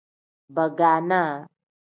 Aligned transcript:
Baaganaa. 0.55 1.35